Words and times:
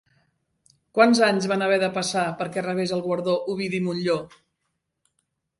Quants 0.97 1.21
anys 1.27 1.47
van 1.51 1.65
haver 1.65 1.77
de 1.83 1.91
passar 1.99 2.23
perquè 2.39 2.65
rebés 2.69 2.97
el 2.97 3.05
guardó 3.11 3.37
Ovidi 3.55 3.85
Montllor? 3.89 4.29